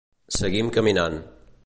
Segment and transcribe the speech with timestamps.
[0.37, 1.21] Seguim caminant.